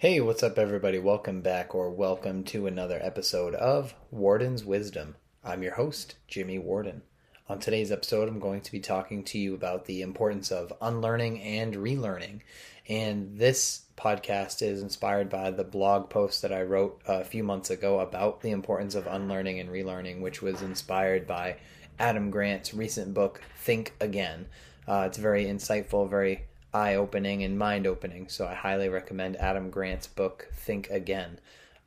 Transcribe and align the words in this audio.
Hey, 0.00 0.18
what's 0.18 0.42
up, 0.42 0.58
everybody? 0.58 0.98
Welcome 0.98 1.42
back, 1.42 1.74
or 1.74 1.90
welcome 1.90 2.42
to 2.44 2.66
another 2.66 2.98
episode 3.02 3.54
of 3.54 3.94
Warden's 4.10 4.64
Wisdom. 4.64 5.16
I'm 5.44 5.62
your 5.62 5.74
host, 5.74 6.14
Jimmy 6.26 6.58
Warden. 6.58 7.02
On 7.50 7.58
today's 7.58 7.92
episode, 7.92 8.26
I'm 8.26 8.38
going 8.38 8.62
to 8.62 8.72
be 8.72 8.80
talking 8.80 9.22
to 9.24 9.38
you 9.38 9.54
about 9.54 9.84
the 9.84 10.00
importance 10.00 10.50
of 10.50 10.72
unlearning 10.80 11.42
and 11.42 11.74
relearning. 11.74 12.40
And 12.88 13.36
this 13.36 13.82
podcast 13.94 14.62
is 14.62 14.80
inspired 14.80 15.28
by 15.28 15.50
the 15.50 15.64
blog 15.64 16.08
post 16.08 16.40
that 16.40 16.52
I 16.54 16.62
wrote 16.62 17.02
a 17.06 17.22
few 17.22 17.44
months 17.44 17.68
ago 17.68 18.00
about 18.00 18.40
the 18.40 18.52
importance 18.52 18.94
of 18.94 19.06
unlearning 19.06 19.60
and 19.60 19.68
relearning, 19.68 20.22
which 20.22 20.40
was 20.40 20.62
inspired 20.62 21.26
by 21.26 21.58
Adam 21.98 22.30
Grant's 22.30 22.72
recent 22.72 23.12
book, 23.12 23.42
Think 23.58 23.92
Again. 24.00 24.46
Uh, 24.88 25.04
it's 25.06 25.18
very 25.18 25.44
insightful, 25.44 26.08
very 26.08 26.46
eye 26.72 26.94
opening 26.94 27.42
and 27.42 27.58
mind 27.58 27.86
opening. 27.86 28.28
So 28.28 28.46
I 28.46 28.54
highly 28.54 28.88
recommend 28.88 29.36
Adam 29.36 29.70
Grant's 29.70 30.06
book, 30.06 30.48
Think 30.54 30.88
Again. 30.90 31.40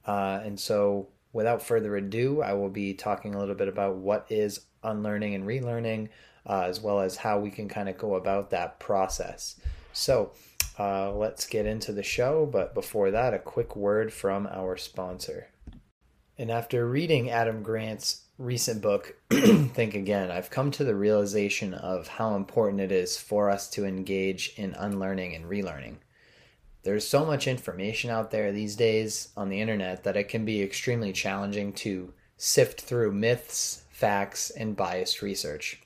Uh, 0.05 0.41
and 0.43 0.59
so, 0.59 1.07
without 1.31 1.63
further 1.63 1.95
ado, 1.95 2.41
I 2.41 2.53
will 2.53 2.69
be 2.69 2.93
talking 2.93 3.33
a 3.33 3.39
little 3.39 3.55
bit 3.55 3.67
about 3.67 3.95
what 3.95 4.25
is 4.29 4.65
unlearning 4.83 5.33
and 5.33 5.45
relearning, 5.47 6.09
uh, 6.45 6.63
as 6.63 6.81
well 6.81 6.99
as 6.99 7.15
how 7.17 7.39
we 7.39 7.49
can 7.49 7.69
kind 7.69 7.87
of 7.87 7.97
go 7.97 8.15
about 8.15 8.49
that 8.49 8.79
process. 8.79 9.59
So, 9.93 10.31
uh, 10.77 11.11
let's 11.13 11.45
get 11.45 11.65
into 11.65 11.93
the 11.93 12.03
show. 12.03 12.45
But 12.45 12.73
before 12.73 13.11
that, 13.11 13.33
a 13.33 13.39
quick 13.39 13.75
word 13.75 14.11
from 14.11 14.47
our 14.47 14.75
sponsor. 14.75 15.47
And 16.37 16.51
after 16.51 16.87
reading 16.87 17.29
Adam 17.29 17.63
Grant's 17.63 18.25
recent 18.43 18.81
book, 18.81 19.15
Think 19.29 19.95
Again, 19.95 20.29
I've 20.29 20.49
come 20.49 20.69
to 20.71 20.83
the 20.83 20.95
realization 20.95 21.73
of 21.73 22.07
how 22.07 22.35
important 22.35 22.81
it 22.81 22.91
is 22.91 23.17
for 23.17 23.49
us 23.49 23.69
to 23.71 23.85
engage 23.85 24.53
in 24.57 24.73
unlearning 24.73 25.33
and 25.33 25.45
relearning. 25.45 25.97
There's 26.83 27.07
so 27.07 27.25
much 27.25 27.47
information 27.47 28.09
out 28.09 28.31
there 28.31 28.51
these 28.51 28.75
days 28.75 29.29
on 29.37 29.47
the 29.47 29.61
internet 29.61 30.03
that 30.03 30.17
it 30.17 30.27
can 30.27 30.43
be 30.43 30.61
extremely 30.61 31.13
challenging 31.13 31.71
to 31.73 32.13
sift 32.35 32.81
through 32.81 33.13
myths, 33.13 33.83
facts, 33.89 34.49
and 34.49 34.75
biased 34.75 35.21
research. 35.21 35.81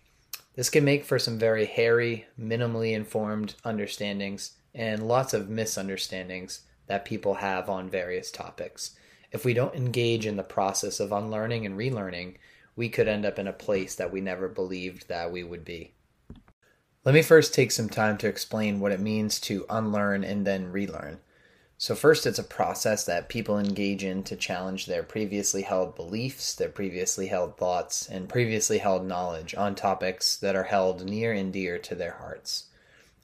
This 0.55 0.71
can 0.71 0.83
make 0.83 1.05
for 1.05 1.19
some 1.19 1.38
very 1.38 1.66
hairy, 1.66 2.25
minimally 2.39 2.94
informed 2.94 3.53
understandings 3.64 4.53
and 4.73 5.08
lots 5.08 5.36
of 5.36 5.49
misunderstandings 5.49 6.61
that 6.88 7.05
people 7.05 7.36
have 7.36 7.69
on 7.69 7.89
various 7.89 8.31
topics 8.31 8.95
if 9.31 9.44
we 9.44 9.53
don't 9.53 9.75
engage 9.75 10.25
in 10.25 10.38
the 10.38 10.44
process 10.44 11.00
of 11.00 11.11
unlearning 11.11 11.66
and 11.66 11.78
relearning, 11.78 12.36
we 12.75 12.89
could 12.89 13.08
end 13.08 13.25
up 13.25 13.39
in 13.39 13.47
a 13.47 13.53
place 13.53 13.95
that 13.95 14.11
we 14.11 14.22
never 14.22 14.47
believed 14.47 15.08
that 15.08 15.31
we 15.31 15.44
would 15.44 15.66
be. 15.66 15.94
Let 17.03 17.14
me 17.14 17.22
first 17.22 17.53
take 17.53 17.72
some 17.72 17.89
time 17.89 18.17
to 18.20 18.28
explain 18.28 18.80
what 18.80 18.92
it 18.92 19.00
means 19.00 19.39
to 19.42 19.66
unlearn 19.70 20.23
and 20.23 20.45
then 20.45 20.72
relearn. 20.72 21.20
So, 21.80 21.94
first, 21.94 22.25
it's 22.25 22.39
a 22.39 22.44
process 22.44 23.05
that 23.05 23.30
people 23.30 23.59
engage 23.59 24.03
in 24.03 24.23
to 24.23 24.36
challenge 24.36 24.88
their 24.88 25.03
previously 25.03 25.61
held 25.61 25.95
beliefs, 25.95 26.55
their 26.55 26.70
previously 26.70 27.28
held 27.28 27.55
thoughts, 27.55 28.08
and 28.09 28.28
previously 28.28 28.80
held 28.80 29.05
knowledge 29.05 29.53
on 29.55 29.75
topics 29.75 30.38
that 30.38 30.55
are 30.55 30.64
held 30.64 31.05
near 31.05 31.31
and 31.31 31.53
dear 31.53 31.78
to 31.78 31.94
their 31.94 32.14
hearts. 32.14 32.66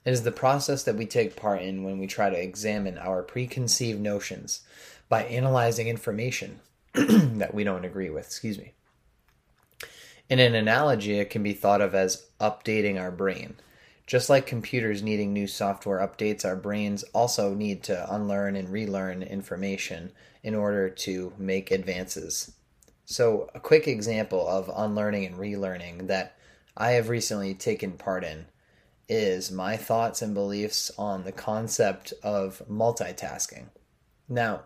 It 0.04 0.12
is 0.12 0.22
the 0.22 0.32
process 0.32 0.84
that 0.84 0.96
we 0.96 1.06
take 1.06 1.34
part 1.34 1.62
in 1.62 1.82
when 1.82 1.98
we 1.98 2.06
try 2.06 2.30
to 2.30 2.40
examine 2.40 2.96
our 2.96 3.22
preconceived 3.22 4.00
notions 4.00 4.60
by 5.08 5.24
analyzing 5.24 5.88
information 5.88 6.60
that 6.94 7.54
we 7.54 7.64
don't 7.64 7.84
agree 7.84 8.10
with. 8.10 8.26
Excuse 8.26 8.58
me. 8.58 8.72
In 10.30 10.38
an 10.38 10.54
analogy, 10.54 11.18
it 11.18 11.30
can 11.30 11.42
be 11.42 11.52
thought 11.52 11.80
of 11.80 11.94
as 11.94 12.26
updating 12.40 13.00
our 13.00 13.10
brain. 13.10 13.56
Just 14.06 14.28
like 14.28 14.46
computers 14.46 15.02
needing 15.02 15.32
new 15.32 15.46
software 15.46 16.06
updates, 16.06 16.44
our 16.44 16.56
brains 16.56 17.02
also 17.14 17.54
need 17.54 17.82
to 17.84 18.14
unlearn 18.14 18.54
and 18.56 18.68
relearn 18.68 19.22
information 19.22 20.12
in 20.42 20.54
order 20.54 20.90
to 20.90 21.32
make 21.38 21.70
advances. 21.70 22.52
So, 23.06 23.50
a 23.54 23.60
quick 23.60 23.86
example 23.86 24.46
of 24.46 24.70
unlearning 24.74 25.24
and 25.26 25.36
relearning 25.36 26.06
that 26.06 26.36
I 26.76 26.92
have 26.92 27.08
recently 27.08 27.54
taken 27.54 27.92
part 27.92 28.24
in 28.24 28.46
is 29.08 29.50
my 29.50 29.76
thoughts 29.76 30.22
and 30.22 30.34
beliefs 30.34 30.90
on 30.98 31.24
the 31.24 31.32
concept 31.32 32.12
of 32.22 32.62
multitasking. 32.70 33.66
Now, 34.28 34.62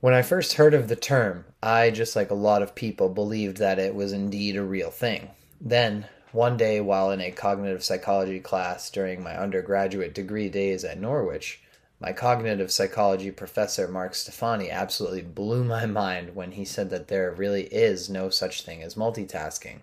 when 0.00 0.12
I 0.12 0.22
first 0.22 0.54
heard 0.54 0.74
of 0.74 0.88
the 0.88 0.96
term, 0.96 1.46
I, 1.62 1.90
just 1.90 2.16
like 2.16 2.30
a 2.30 2.34
lot 2.34 2.62
of 2.62 2.74
people, 2.74 3.08
believed 3.08 3.56
that 3.56 3.78
it 3.78 3.94
was 3.94 4.12
indeed 4.12 4.56
a 4.56 4.62
real 4.62 4.90
thing. 4.90 5.30
Then, 5.60 6.06
one 6.32 6.58
day 6.58 6.82
while 6.82 7.10
in 7.10 7.22
a 7.22 7.30
cognitive 7.30 7.82
psychology 7.82 8.40
class 8.40 8.90
during 8.90 9.22
my 9.22 9.36
undergraduate 9.38 10.14
degree 10.14 10.50
days 10.50 10.84
at 10.84 11.00
Norwich, 11.00 11.62
my 11.98 12.12
cognitive 12.12 12.70
psychology 12.70 13.30
professor, 13.30 13.88
Mark 13.88 14.14
Stefani, 14.14 14.70
absolutely 14.70 15.22
blew 15.22 15.64
my 15.64 15.86
mind 15.86 16.34
when 16.34 16.52
he 16.52 16.64
said 16.66 16.90
that 16.90 17.08
there 17.08 17.32
really 17.32 17.64
is 17.64 18.10
no 18.10 18.28
such 18.28 18.62
thing 18.62 18.82
as 18.82 18.96
multitasking. 18.96 19.80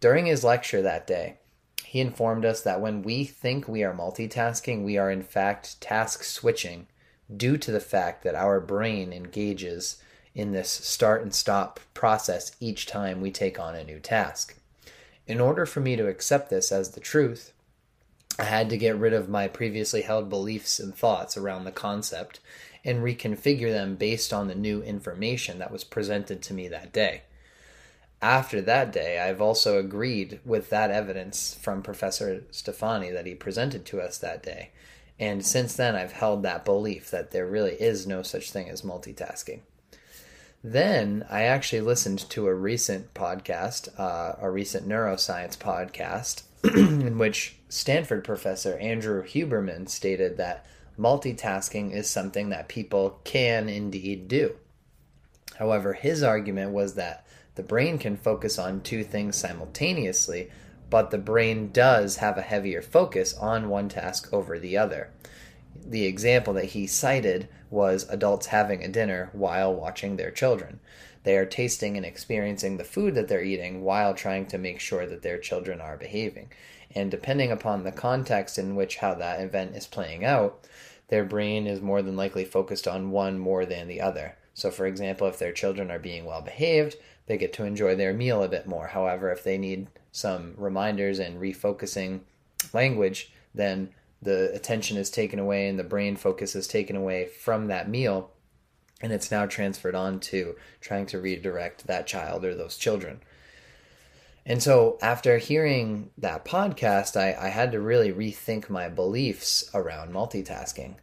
During 0.00 0.24
his 0.24 0.44
lecture 0.44 0.80
that 0.80 1.06
day, 1.06 1.36
he 1.84 2.00
informed 2.00 2.46
us 2.46 2.62
that 2.62 2.80
when 2.80 3.02
we 3.02 3.24
think 3.24 3.68
we 3.68 3.84
are 3.84 3.92
multitasking, 3.92 4.82
we 4.82 4.96
are 4.96 5.10
in 5.10 5.22
fact 5.22 5.78
task 5.82 6.24
switching 6.24 6.86
due 7.36 7.56
to 7.58 7.70
the 7.70 7.80
fact 7.80 8.22
that 8.24 8.34
our 8.34 8.60
brain 8.60 9.12
engages 9.12 10.02
in 10.34 10.52
this 10.52 10.70
start 10.70 11.22
and 11.22 11.34
stop 11.34 11.80
process 11.94 12.52
each 12.60 12.86
time 12.86 13.20
we 13.20 13.30
take 13.30 13.58
on 13.58 13.74
a 13.74 13.84
new 13.84 13.98
task. 13.98 14.56
In 15.26 15.40
order 15.40 15.66
for 15.66 15.80
me 15.80 15.96
to 15.96 16.08
accept 16.08 16.50
this 16.50 16.72
as 16.72 16.90
the 16.90 17.00
truth, 17.00 17.52
I 18.38 18.44
had 18.44 18.70
to 18.70 18.78
get 18.78 18.96
rid 18.96 19.12
of 19.12 19.28
my 19.28 19.48
previously 19.48 20.02
held 20.02 20.28
beliefs 20.28 20.80
and 20.80 20.94
thoughts 20.94 21.36
around 21.36 21.64
the 21.64 21.72
concept 21.72 22.40
and 22.84 23.02
reconfigure 23.02 23.70
them 23.70 23.96
based 23.96 24.32
on 24.32 24.48
the 24.48 24.54
new 24.54 24.82
information 24.82 25.58
that 25.58 25.70
was 25.70 25.84
presented 25.84 26.42
to 26.42 26.54
me 26.54 26.68
that 26.68 26.92
day. 26.92 27.22
After 28.22 28.60
that 28.62 28.92
day, 28.92 29.18
I've 29.18 29.40
also 29.40 29.78
agreed 29.78 30.40
with 30.44 30.70
that 30.70 30.90
evidence 30.90 31.54
from 31.54 31.82
Professor 31.82 32.44
Stefani 32.50 33.10
that 33.10 33.26
he 33.26 33.34
presented 33.34 33.84
to 33.86 34.00
us 34.00 34.18
that 34.18 34.42
day 34.42 34.70
and 35.20 35.44
since 35.44 35.76
then, 35.76 35.94
I've 35.94 36.12
held 36.12 36.42
that 36.42 36.64
belief 36.64 37.10
that 37.10 37.30
there 37.30 37.46
really 37.46 37.74
is 37.74 38.06
no 38.06 38.22
such 38.22 38.50
thing 38.50 38.70
as 38.70 38.80
multitasking. 38.80 39.60
Then 40.64 41.26
I 41.30 41.42
actually 41.42 41.82
listened 41.82 42.28
to 42.30 42.46
a 42.46 42.54
recent 42.54 43.12
podcast, 43.12 43.88
uh, 44.00 44.36
a 44.40 44.50
recent 44.50 44.88
neuroscience 44.88 45.58
podcast, 45.58 46.44
in 46.64 47.18
which 47.18 47.56
Stanford 47.68 48.24
professor 48.24 48.78
Andrew 48.78 49.22
Huberman 49.22 49.90
stated 49.90 50.38
that 50.38 50.64
multitasking 50.98 51.92
is 51.92 52.08
something 52.08 52.48
that 52.48 52.68
people 52.68 53.20
can 53.22 53.68
indeed 53.68 54.26
do. 54.26 54.56
However, 55.58 55.92
his 55.92 56.22
argument 56.22 56.72
was 56.72 56.94
that 56.94 57.26
the 57.56 57.62
brain 57.62 57.98
can 57.98 58.16
focus 58.16 58.58
on 58.58 58.80
two 58.80 59.04
things 59.04 59.36
simultaneously, 59.36 60.50
but 60.90 61.10
the 61.10 61.18
brain 61.18 61.70
does 61.72 62.16
have 62.16 62.36
a 62.36 62.42
heavier 62.42 62.82
focus 62.82 63.32
on 63.34 63.68
one 63.68 63.88
task 63.88 64.28
over 64.32 64.58
the 64.58 64.76
other. 64.76 65.10
The 65.86 66.04
example 66.04 66.52
that 66.54 66.66
he 66.66 66.86
cited 66.86 67.48
was 67.70 68.08
adults 68.10 68.46
having 68.46 68.84
a 68.84 68.88
dinner 68.88 69.30
while 69.32 69.72
watching 69.72 70.16
their 70.16 70.30
children. 70.30 70.80
They 71.22 71.36
are 71.36 71.46
tasting 71.46 71.96
and 71.96 72.04
experiencing 72.04 72.76
the 72.76 72.84
food 72.84 73.14
that 73.14 73.28
they're 73.28 73.42
eating 73.42 73.82
while 73.82 74.14
trying 74.14 74.46
to 74.46 74.58
make 74.58 74.80
sure 74.80 75.06
that 75.06 75.22
their 75.22 75.38
children 75.38 75.80
are 75.80 75.96
behaving. 75.96 76.50
And 76.94 77.10
depending 77.10 77.52
upon 77.52 77.84
the 77.84 77.92
context 77.92 78.58
in 78.58 78.74
which 78.74 78.96
how 78.96 79.14
that 79.14 79.40
event 79.40 79.76
is 79.76 79.86
playing 79.86 80.24
out, 80.24 80.66
their 81.08 81.24
brain 81.24 81.66
is 81.66 81.80
more 81.80 82.02
than 82.02 82.16
likely 82.16 82.44
focused 82.44 82.88
on 82.88 83.10
one 83.10 83.38
more 83.38 83.64
than 83.66 83.86
the 83.86 84.00
other. 84.00 84.36
So, 84.54 84.70
for 84.70 84.86
example, 84.86 85.26
if 85.26 85.38
their 85.38 85.52
children 85.52 85.90
are 85.90 85.98
being 85.98 86.24
well 86.24 86.42
behaved, 86.42 86.96
they 87.30 87.38
get 87.38 87.52
to 87.52 87.64
enjoy 87.64 87.94
their 87.94 88.12
meal 88.12 88.42
a 88.42 88.48
bit 88.48 88.66
more. 88.66 88.88
However, 88.88 89.30
if 89.30 89.44
they 89.44 89.56
need 89.56 89.86
some 90.10 90.52
reminders 90.56 91.20
and 91.20 91.40
refocusing 91.40 92.22
language, 92.72 93.32
then 93.54 93.90
the 94.20 94.52
attention 94.52 94.96
is 94.96 95.10
taken 95.10 95.38
away 95.38 95.68
and 95.68 95.78
the 95.78 95.84
brain 95.84 96.16
focus 96.16 96.56
is 96.56 96.66
taken 96.66 96.96
away 96.96 97.28
from 97.28 97.68
that 97.68 97.88
meal 97.88 98.32
and 99.00 99.12
it's 99.12 99.30
now 99.30 99.46
transferred 99.46 99.94
on 99.94 100.18
to 100.18 100.56
trying 100.80 101.06
to 101.06 101.20
redirect 101.20 101.86
that 101.86 102.08
child 102.08 102.44
or 102.44 102.52
those 102.52 102.76
children. 102.76 103.20
And 104.44 104.60
so, 104.60 104.98
after 105.00 105.38
hearing 105.38 106.10
that 106.18 106.44
podcast, 106.44 107.16
I, 107.16 107.36
I 107.40 107.50
had 107.50 107.70
to 107.70 107.80
really 107.80 108.10
rethink 108.10 108.68
my 108.68 108.88
beliefs 108.88 109.70
around 109.72 110.12
multitasking. 110.12 110.96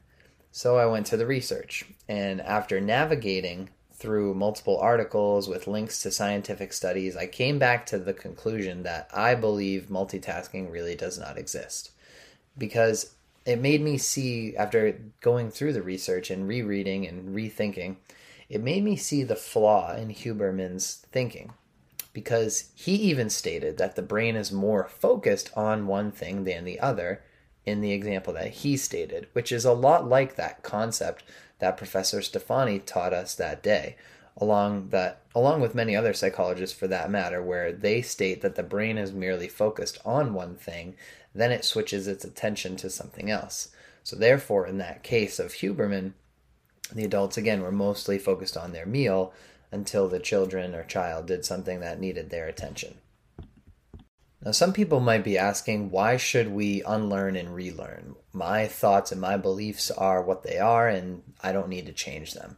So, 0.52 0.76
I 0.76 0.88
went 0.88 1.06
to 1.06 1.18
the 1.18 1.26
research, 1.26 1.86
and 2.10 2.42
after 2.42 2.82
navigating 2.82 3.70
through 3.98 4.36
multiple 4.36 4.78
articles 4.78 5.50
with 5.50 5.68
links 5.68 6.02
to 6.04 6.12
scientific 6.12 6.72
studies, 6.72 7.18
I 7.18 7.26
came 7.26 7.58
back 7.58 7.86
to 7.88 7.98
the 7.98 8.14
conclusion 8.14 8.84
that 8.84 9.10
I 9.14 9.34
believe 9.34 9.88
multitasking 9.90 10.72
really 10.72 10.96
does 10.96 11.18
not 11.18 11.38
exist. 11.38 11.92
Because 12.58 13.16
it 13.46 13.60
made 13.60 13.82
me 13.82 13.98
see, 13.98 14.56
after 14.56 15.00
going 15.22 15.50
through 15.50 15.74
the 15.74 15.82
research 15.82 16.30
and 16.30 16.48
rereading 16.48 17.08
and 17.08 17.36
rethinking, 17.36 17.96
it 18.50 18.62
made 18.62 18.84
me 18.84 18.96
see 18.96 19.24
the 19.24 19.36
flaw 19.36 19.96
in 19.96 20.10
Huberman's 20.10 21.06
thinking. 21.12 21.54
Because 22.14 22.72
he 22.76 22.94
even 22.94 23.30
stated 23.30 23.78
that 23.78 23.96
the 23.96 24.02
brain 24.02 24.36
is 24.36 24.52
more 24.52 24.88
focused 24.88 25.50
on 25.56 25.88
one 25.88 26.12
thing 26.12 26.44
than 26.44 26.66
the 26.66 26.80
other, 26.80 27.24
in 27.66 27.82
the 27.82 27.92
example 27.92 28.34
that 28.34 28.48
he 28.48 28.78
stated, 28.78 29.28
which 29.34 29.52
is 29.52 29.66
a 29.66 29.74
lot 29.74 30.08
like 30.08 30.36
that 30.36 30.64
concept 30.64 31.24
that 31.60 31.78
Professor 31.78 32.22
Stefani 32.22 32.80
taught 32.80 33.14
us 33.14 33.36
that 33.36 33.64
day, 33.64 33.96
along 34.38 34.90
that 34.90 35.22
along 35.36 35.62
with 35.62 35.76
many 35.76 35.96
other 35.96 36.14
psychologists 36.14 36.78
for 36.78 36.88
that 36.88 37.10
matter, 37.10 37.42
where 37.42 37.72
they 37.72 38.02
state 38.02 38.42
that 38.42 38.56
the 38.56 38.64
brain 38.64 38.98
is 38.98 39.12
merely 39.12 39.48
focused 39.48 40.00
on 40.06 40.34
one 40.34 40.56
thing, 40.56 40.96
then 41.34 41.52
it 41.52 41.66
switches 41.66 42.08
its 42.08 42.26
attention 42.26 42.76
to 42.78 42.90
something 42.90 43.30
else. 43.30 43.70
So 44.04 44.16
therefore, 44.16 44.66
in 44.68 44.78
that 44.78 45.04
case 45.04 45.40
of 45.40 45.54
Huberman, 45.54 46.14
the 46.94 47.04
adults 47.04 47.38
again 47.38 47.62
were 47.62 47.72
mostly 47.72 48.18
focused 48.18 48.56
on 48.56 48.72
their 48.72 48.86
meal 48.86 49.34
until 49.72 50.08
the 50.08 50.20
children 50.20 50.74
or 50.74 50.84
child 50.84 51.26
did 51.26 51.44
something 51.44 51.82
that 51.82 52.00
needed 52.00 52.30
their 52.30 52.48
attention. 52.48 52.96
Now, 54.44 54.52
some 54.52 54.72
people 54.72 55.00
might 55.00 55.24
be 55.24 55.38
asking, 55.38 55.90
why 55.90 56.18
should 56.18 56.50
we 56.50 56.84
unlearn 56.84 57.36
and 57.36 57.54
relearn? 57.54 58.16
My 58.32 58.68
thoughts 58.68 59.12
and 59.12 59.20
my 59.20 59.36
beliefs 59.36 59.90
are 59.90 60.22
what 60.22 60.44
they 60.44 60.60
are, 60.60 60.88
and 60.88 61.24
I 61.42 61.52
don't 61.52 61.70
need 61.70 61.88
to 61.88 61.94
change 61.94 62.34
them. 62.34 62.58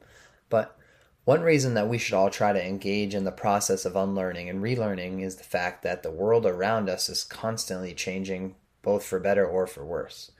But 0.49 0.77
one 1.23 1.41
reason 1.41 1.75
that 1.75 1.87
we 1.87 1.97
should 1.97 2.15
all 2.15 2.29
try 2.29 2.51
to 2.51 2.67
engage 2.67 3.15
in 3.15 3.23
the 3.23 3.31
process 3.31 3.85
of 3.85 3.95
unlearning 3.95 4.49
and 4.49 4.61
relearning 4.61 5.21
is 5.21 5.37
the 5.37 5.43
fact 5.43 5.83
that 5.83 6.03
the 6.03 6.11
world 6.11 6.45
around 6.45 6.89
us 6.89 7.07
is 7.07 7.23
constantly 7.23 7.93
changing, 7.93 8.55
both 8.81 9.05
for 9.05 9.19
better 9.19 9.45
or 9.45 9.65
for 9.65 9.85
worse. 9.85 10.31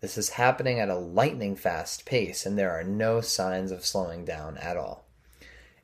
This 0.00 0.18
is 0.18 0.30
happening 0.30 0.80
at 0.80 0.90
a 0.90 0.96
lightning 0.96 1.56
fast 1.56 2.04
pace, 2.04 2.44
and 2.44 2.58
there 2.58 2.72
are 2.72 2.84
no 2.84 3.22
signs 3.22 3.70
of 3.70 3.86
slowing 3.86 4.26
down 4.26 4.58
at 4.58 4.76
all. 4.76 5.06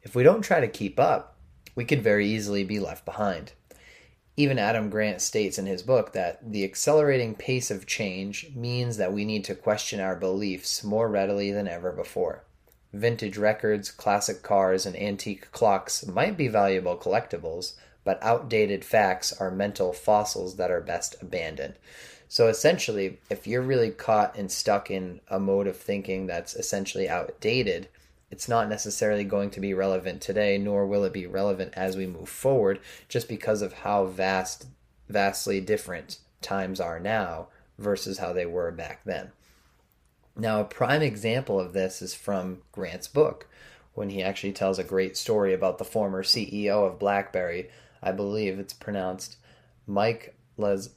If 0.03 0.14
we 0.14 0.23
don't 0.23 0.43
try 0.43 0.61
to 0.61 0.69
keep 0.69 1.00
up, 1.00 1.38
we 1.75 1.87
could 1.87 2.03
very 2.03 2.26
easily 2.26 2.64
be 2.64 2.79
left 2.79 3.06
behind. 3.06 3.53
Even 4.41 4.59
Adam 4.59 4.89
Grant 4.89 5.21
states 5.21 5.59
in 5.59 5.67
his 5.67 5.83
book 5.83 6.13
that 6.13 6.39
the 6.51 6.65
accelerating 6.65 7.35
pace 7.35 7.71
of 7.71 7.85
change 7.85 8.51
means 8.55 8.97
that 8.97 9.13
we 9.13 9.27
need 9.27 9.45
to 9.45 9.55
question 9.55 10.01
our 10.01 10.17
beliefs 10.17 10.83
more 10.83 11.11
readily 11.11 11.53
than 11.53 11.69
ever 11.69 11.93
before. 11.93 12.43
Vintage 12.95 13.37
records, 13.37 13.91
classic 13.91 14.43
cars, 14.43 14.87
and 14.87 14.97
antique 14.97 15.53
clocks 15.53 16.07
might 16.07 16.39
be 16.39 16.49
valuable 16.49 16.97
collectibles, 16.97 17.75
but 18.03 18.19
outdated 18.23 18.83
facts 18.83 19.31
are 19.31 19.51
mental 19.51 19.93
fossils 19.93 20.57
that 20.57 20.71
are 20.71 20.81
best 20.81 21.17
abandoned. 21.21 21.75
So 22.27 22.49
essentially, 22.49 23.19
if 23.29 23.47
you're 23.47 23.61
really 23.61 23.91
caught 23.91 24.39
and 24.39 24.51
stuck 24.51 24.91
in 24.91 25.21
a 25.29 25.39
mode 25.39 25.67
of 25.67 25.77
thinking 25.77 26.27
that's 26.27 26.55
essentially 26.55 27.11
outdated, 27.11 27.89
it's 28.31 28.49
not 28.49 28.69
necessarily 28.69 29.25
going 29.25 29.50
to 29.50 29.61
be 29.61 29.75
relevant 29.75 30.21
today, 30.21 30.56
nor 30.56 30.87
will 30.87 31.05
it 31.05 31.12
be 31.12 31.27
relevant 31.27 31.75
as 31.75 31.97
we 31.97 32.06
move 32.06 32.29
forward, 32.29 32.81
just 33.09 33.29
because 33.29 33.62
of 33.62 33.73
how 33.73 34.06
vast, 34.06 34.67
vastly 35.09 35.61
different 35.61 36.19
times 36.41 36.81
are 36.81 37.00
now 37.00 37.49
versus 37.79 38.19
how 38.19 38.32
they 38.32 38.47
were 38.47 38.71
back 38.71 39.00
then. 39.05 39.32
Now, 40.37 40.61
a 40.61 40.65
prime 40.65 41.03
example 41.03 41.59
of 41.59 41.73
this 41.73 42.00
is 42.00 42.15
from 42.15 42.62
Grant's 42.73 43.09
book, 43.09 43.49
when 43.94 44.11
he 44.11 44.23
actually 44.23 44.53
tells 44.53 44.79
a 44.79 44.85
great 44.85 45.17
story 45.17 45.53
about 45.53 45.79
the 45.79 45.85
former 45.85 46.23
CEO 46.23 46.87
of 46.87 46.99
BlackBerry. 46.99 47.69
I 48.03 48.12
believe 48.12 48.59
it's 48.59 48.73
pronounced 48.73 49.37
Mike 49.87 50.37
Laz-. 50.56 50.91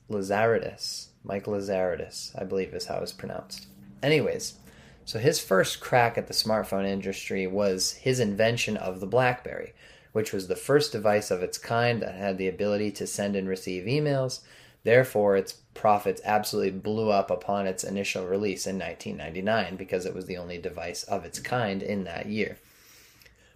Mike 1.26 1.46
Lazaridis, 1.46 2.40
I 2.40 2.44
believe 2.44 2.74
is 2.74 2.86
how 2.86 3.00
it's 3.00 3.12
pronounced. 3.12 3.68
Anyways, 4.02 4.56
so 5.06 5.20
his 5.20 5.40
first 5.40 5.80
crack 5.80 6.18
at 6.18 6.28
the 6.28 6.34
smartphone 6.34 6.88
industry 6.88 7.46
was 7.48 7.94
his 7.94 8.20
invention 8.20 8.78
of 8.78 9.00
the 9.00 9.08
BlackBerry, 9.08 9.74
which 10.12 10.32
was 10.32 10.48
the 10.48 10.56
first 10.56 10.92
device 10.92 11.32
of 11.32 11.44
its 11.44 11.58
kind 11.58 12.02
that 12.02 12.16
had 12.16 12.38
the 12.38 12.48
ability 12.48 12.92
to 12.92 13.08
send 13.08 13.36
and 13.36 13.48
receive 13.48 13.86
emails. 13.86 14.42
Therefore, 14.84 15.36
its 15.36 15.54
profits 15.74 16.22
absolutely 16.24 16.72
blew 16.72 17.10
up 17.10 17.32
upon 17.32 17.68
its 17.68 17.84
initial 17.84 18.28
release 18.28 18.68
in 18.68 18.78
1999 18.78 19.76
because 19.76 20.06
it 20.06 20.14
was 20.14 20.26
the 20.26 20.38
only 20.38 20.58
device 20.58 21.04
of 21.04 21.26
its 21.26 21.40
kind 21.40 21.82
in 21.82 22.04
that 22.04 22.28
year. 22.28 22.58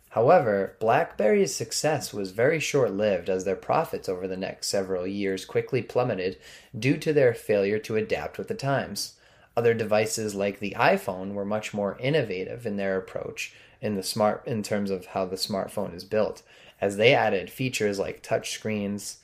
However, 0.10 0.76
BlackBerry's 0.80 1.54
success 1.54 2.14
was 2.14 2.32
very 2.32 2.60
short 2.60 2.92
lived 2.92 3.30
as 3.30 3.44
their 3.44 3.56
profits 3.56 4.10
over 4.10 4.28
the 4.28 4.38
next 4.38 4.68
several 4.68 5.06
years 5.06 5.46
quickly 5.46 5.82
plummeted 5.82 6.38
due 6.78 6.98
to 6.98 7.14
their 7.14 7.34
failure 7.34 7.78
to 7.80 7.98
adapt 7.98 8.38
with 8.38 8.48
the 8.48 8.56
times. 8.56 9.17
Other 9.58 9.74
devices 9.74 10.36
like 10.36 10.60
the 10.60 10.76
iPhone 10.78 11.34
were 11.34 11.44
much 11.44 11.74
more 11.74 11.98
innovative 12.00 12.68
in 12.68 12.78
their 12.78 12.96
approach 12.96 13.56
in 13.82 13.96
the 13.96 14.04
smart 14.04 14.44
in 14.46 14.62
terms 14.62 14.92
of 14.92 15.08
how 15.08 15.26
the 15.26 15.36
smartphone 15.36 15.96
is 15.96 16.04
built, 16.04 16.44
as 16.80 16.98
they 16.98 17.16
added 17.16 17.50
features 17.50 17.98
like 17.98 18.22
touch 18.22 18.52
screens, 18.52 19.18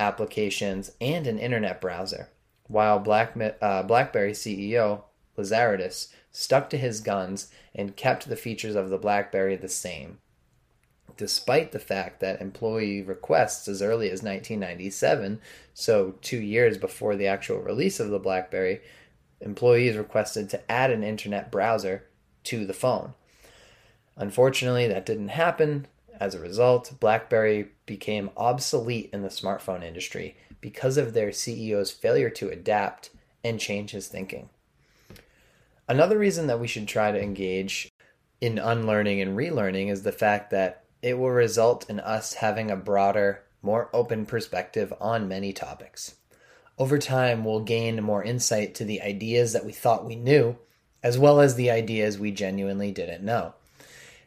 applications, 0.00 0.90
and 1.00 1.28
an 1.28 1.38
internet 1.38 1.80
browser. 1.80 2.28
While 2.66 2.98
Black, 2.98 3.36
uh, 3.62 3.84
BlackBerry 3.84 4.32
CEO 4.32 5.04
Lazaridis 5.36 6.08
stuck 6.32 6.68
to 6.70 6.76
his 6.76 6.98
guns 6.98 7.52
and 7.72 7.94
kept 7.94 8.28
the 8.28 8.34
features 8.34 8.74
of 8.74 8.90
the 8.90 8.98
BlackBerry 8.98 9.54
the 9.54 9.68
same 9.68 10.18
despite 11.18 11.72
the 11.72 11.78
fact 11.78 12.20
that 12.20 12.40
employee 12.40 13.02
requests 13.02 13.68
as 13.68 13.82
early 13.82 14.06
as 14.06 14.22
1997, 14.22 15.40
so 15.74 16.14
two 16.22 16.38
years 16.38 16.78
before 16.78 17.16
the 17.16 17.26
actual 17.26 17.58
release 17.58 18.00
of 18.00 18.08
the 18.08 18.20
BlackBerry, 18.20 18.80
employees 19.40 19.96
requested 19.96 20.50
to 20.50 20.70
add 20.70 20.90
an 20.90 21.02
internet 21.02 21.50
browser 21.50 22.04
to 22.44 22.66
the 22.66 22.72
phone. 22.72 23.14
Unfortunately, 24.16 24.88
that 24.88 25.06
didn't 25.06 25.28
happen. 25.28 25.86
As 26.18 26.34
a 26.34 26.40
result, 26.40 26.94
BlackBerry 26.98 27.68
became 27.86 28.30
obsolete 28.36 29.10
in 29.12 29.22
the 29.22 29.28
smartphone 29.28 29.84
industry 29.84 30.36
because 30.60 30.96
of 30.96 31.14
their 31.14 31.28
CEO's 31.28 31.92
failure 31.92 32.30
to 32.30 32.48
adapt 32.48 33.10
and 33.44 33.60
change 33.60 33.92
his 33.92 34.08
thinking. 34.08 34.48
Another 35.86 36.18
reason 36.18 36.48
that 36.48 36.60
we 36.60 36.66
should 36.66 36.88
try 36.88 37.12
to 37.12 37.22
engage 37.22 37.88
in 38.40 38.58
unlearning 38.58 39.20
and 39.20 39.36
relearning 39.36 39.90
is 39.90 40.02
the 40.02 40.12
fact 40.12 40.50
that 40.50 40.84
it 41.00 41.16
will 41.16 41.30
result 41.30 41.88
in 41.88 42.00
us 42.00 42.34
having 42.34 42.70
a 42.70 42.76
broader, 42.76 43.44
more 43.62 43.88
open 43.92 44.26
perspective 44.26 44.92
on 45.00 45.28
many 45.28 45.52
topics. 45.52 46.16
Over 46.78 46.98
time, 46.98 47.44
we'll 47.44 47.60
gain 47.60 48.02
more 48.02 48.22
insight 48.22 48.74
to 48.76 48.84
the 48.84 49.02
ideas 49.02 49.52
that 49.52 49.66
we 49.66 49.72
thought 49.72 50.06
we 50.06 50.14
knew, 50.14 50.56
as 51.02 51.18
well 51.18 51.40
as 51.40 51.56
the 51.56 51.70
ideas 51.70 52.18
we 52.18 52.30
genuinely 52.30 52.92
didn't 52.92 53.24
know. 53.24 53.54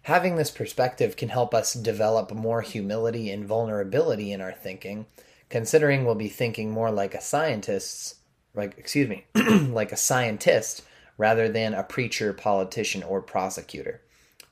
Having 0.04 0.36
this 0.36 0.52
perspective 0.52 1.16
can 1.16 1.30
help 1.30 1.54
us 1.54 1.74
develop 1.74 2.32
more 2.32 2.62
humility 2.62 3.30
and 3.30 3.46
vulnerability 3.46 4.34
in 4.34 4.42
our 4.42 4.52
thinking, 4.52 5.06
considering 5.48 6.04
we'll 6.04 6.16
be 6.16 6.28
thinking 6.28 6.72
more 6.72 6.92
like 6.92 7.16
a 7.16 7.22
scientist, 7.22 8.16
like 8.54 8.78
excuse 8.78 9.08
me, 9.08 9.26
like 9.36 9.94
a 9.94 9.98
scientist 9.98 10.84
rather 11.18 11.48
than 11.48 11.74
a 11.74 11.84
preacher, 11.84 12.34
politician, 12.34 13.04
or 13.04 13.22
prosecutor. 13.22 14.02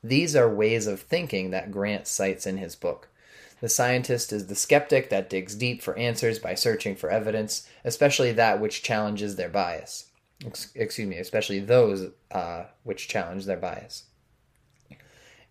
These 0.02 0.34
are 0.34 0.48
ways 0.48 0.86
of 0.86 1.00
thinking 1.00 1.50
that 1.50 1.70
Grant 1.70 2.06
cites 2.06 2.46
in 2.46 2.56
his 2.56 2.76
book. 2.76 3.09
The 3.60 3.68
scientist 3.68 4.32
is 4.32 4.46
the 4.46 4.54
skeptic 4.54 5.10
that 5.10 5.28
digs 5.28 5.54
deep 5.54 5.82
for 5.82 5.96
answers 5.98 6.38
by 6.38 6.54
searching 6.54 6.96
for 6.96 7.10
evidence, 7.10 7.68
especially 7.84 8.32
that 8.32 8.60
which 8.60 8.82
challenges 8.82 9.36
their 9.36 9.50
bias. 9.50 10.06
Excuse 10.74 11.08
me, 11.08 11.18
especially 11.18 11.60
those 11.60 12.10
uh, 12.30 12.64
which 12.82 13.08
challenge 13.08 13.44
their 13.44 13.58
bias. 13.58 14.04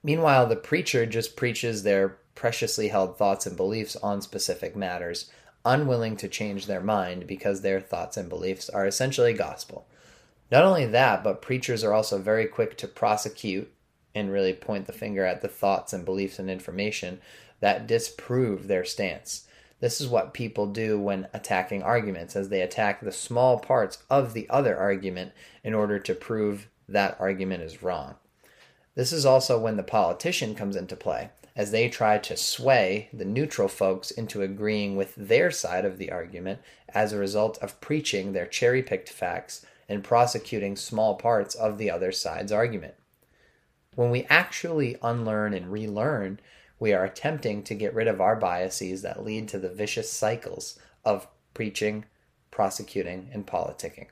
Meanwhile, 0.02 0.48
the 0.48 0.56
preacher 0.56 1.06
just 1.06 1.36
preaches 1.36 1.84
their 1.84 2.18
preciously 2.34 2.88
held 2.88 3.18
thoughts 3.18 3.46
and 3.46 3.56
beliefs 3.56 3.96
on 3.98 4.22
specific 4.22 4.76
matters, 4.76 5.30
unwilling 5.64 6.16
to 6.18 6.28
change 6.28 6.66
their 6.66 6.82
mind 6.82 7.28
because 7.28 7.62
their 7.62 7.82
thoughts 7.82 8.18
and 8.18 8.30
beliefs 8.30 8.70
are 8.70 8.88
essentially 8.88 9.34
gospel. 9.34 9.86
Not 10.52 10.64
only 10.64 10.88
that, 10.88 11.24
but 11.24 11.44
preachers 11.44 11.84
are 11.84 11.94
also 11.94 12.18
very 12.18 12.48
quick 12.48 12.76
to 12.78 12.88
prosecute 12.88 13.72
and 14.16 14.32
really 14.32 14.54
point 14.54 14.88
the 14.88 14.94
finger 14.94 15.26
at 15.26 15.42
the 15.42 15.48
thoughts 15.48 15.94
and 15.94 16.04
beliefs 16.06 16.40
and 16.40 16.50
information 16.50 17.20
that 17.60 17.88
disprove 17.88 18.68
their 18.68 18.86
stance. 18.86 19.48
This 19.80 20.02
is 20.02 20.08
what 20.08 20.34
people 20.34 20.68
do 20.68 21.00
when 21.00 21.28
attacking 21.34 21.84
arguments, 21.84 22.36
as 22.36 22.50
they 22.50 22.62
attack 22.62 23.00
the 23.00 23.12
small 23.12 23.60
parts 23.60 24.04
of 24.10 24.34
the 24.34 24.50
other 24.50 24.78
argument 24.78 25.32
in 25.64 25.74
order 25.74 26.00
to 26.00 26.14
prove 26.14 26.68
that 26.88 27.16
argument 27.20 27.64
is 27.64 27.82
wrong. 27.82 28.16
This 28.96 29.14
is 29.14 29.26
also 29.26 29.58
when 29.58 29.78
the 29.78 29.84
politician 29.84 30.56
comes 30.56 30.76
into 30.76 30.96
play, 30.96 31.30
as 31.56 31.72
they 31.72 31.88
try 31.88 32.18
to 32.18 32.36
sway 32.36 33.08
the 33.14 33.24
neutral 33.24 33.70
folks 33.70 34.12
into 34.12 34.42
agreeing 34.42 34.98
with 34.98 35.16
their 35.16 35.52
side 35.52 35.86
of 35.86 35.98
the 35.98 36.12
argument 36.12 36.60
as 36.90 37.14
a 37.14 37.18
result 37.18 37.58
of 37.60 37.80
preaching 37.80 38.34
their 38.34 38.46
cherry 38.46 38.84
picked 38.84 39.10
facts 39.10 39.66
and 39.88 40.04
prosecuting 40.04 40.76
small 40.76 41.16
parts 41.16 41.56
of 41.56 41.78
the 41.78 41.90
other 41.90 42.12
side's 42.12 42.52
argument. 42.52 42.96
When 43.96 44.12
we 44.12 44.26
actually 44.30 44.98
unlearn 45.02 45.54
and 45.54 45.72
relearn, 45.72 46.40
we 46.80 46.94
are 46.94 47.04
attempting 47.04 47.64
to 47.64 47.76
get 47.76 47.94
rid 47.94 48.08
of 48.08 48.22
our 48.22 48.36
biases 48.36 49.02
that 49.02 49.24
lead 49.24 49.48
to 49.50 49.60
the 49.60 49.70
vicious 49.70 50.12
cycles 50.12 50.80
of 51.04 51.28
preaching, 51.54 52.06
prosecuting, 52.52 53.30
and 53.34 53.46
politicking. 53.46 54.08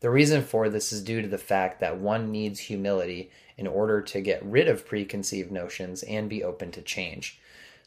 The 0.00 0.10
reason 0.10 0.42
for 0.42 0.68
this 0.68 0.92
is 0.92 1.02
due 1.02 1.22
to 1.22 1.28
the 1.28 1.38
fact 1.38 1.80
that 1.80 1.98
one 1.98 2.30
needs 2.30 2.60
humility 2.60 3.30
in 3.56 3.66
order 3.66 4.02
to 4.02 4.20
get 4.20 4.44
rid 4.44 4.68
of 4.68 4.86
preconceived 4.86 5.50
notions 5.50 6.02
and 6.02 6.28
be 6.28 6.44
open 6.44 6.70
to 6.72 6.82
change. 6.82 7.40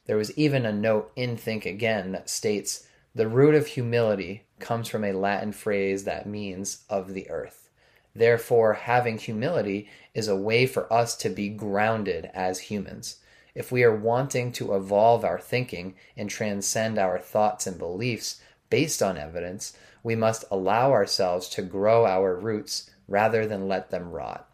There 0.08 0.18
was 0.18 0.36
even 0.36 0.66
a 0.66 0.74
note 0.74 1.12
in 1.16 1.38
Think 1.38 1.68
Again 1.68 2.14
that 2.14 2.30
states 2.30 2.88
The 3.14 3.28
root 3.28 3.54
of 3.54 3.68
humility 3.68 4.44
comes 4.58 4.88
from 4.88 5.04
a 5.04 5.14
Latin 5.14 5.52
phrase 5.52 6.04
that 6.06 6.26
means 6.26 6.84
of 6.90 7.14
the 7.14 7.30
earth. 7.30 7.70
Therefore, 8.16 8.74
having 8.74 9.20
humility 9.20 9.88
is 10.16 10.28
a 10.28 10.36
way 10.36 10.66
for 10.66 10.92
us 10.92 11.16
to 11.18 11.30
be 11.30 11.48
grounded 11.50 12.32
as 12.34 12.60
humans. 12.60 13.18
If 13.60 13.74
we 13.74 13.84
are 13.84 13.94
wanting 13.94 14.54
to 14.54 14.74
evolve 14.74 15.26
our 15.26 15.38
thinking 15.38 15.96
and 16.16 16.30
transcend 16.30 16.98
our 16.98 17.20
thoughts 17.20 17.68
and 17.68 17.78
beliefs 17.78 18.40
based 18.70 19.04
on 19.04 19.18
evidence, 19.18 19.74
we 20.02 20.16
must 20.16 20.46
allow 20.50 20.94
ourselves 20.94 21.50
to 21.50 21.62
grow 21.62 22.06
our 22.06 22.38
roots 22.38 22.90
rather 23.06 23.46
than 23.46 23.68
let 23.68 23.92
them 23.92 24.12
rot. 24.12 24.50